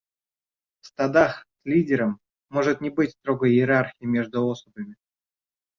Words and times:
В 0.79 0.87
стадах 0.87 1.45
с 1.45 1.65
лидером 1.69 2.17
может 2.49 2.81
не 2.81 2.89
быть 2.89 3.11
строгой 3.11 3.51
иерархии 3.51 4.05
между 4.05 4.43
особями. 4.47 4.95